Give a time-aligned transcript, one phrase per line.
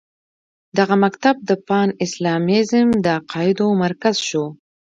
[0.77, 4.45] دغه مکتب د پان اسلامیزم د عقایدو مرکز شو.